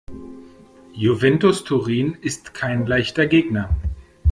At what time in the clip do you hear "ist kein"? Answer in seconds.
2.21-2.87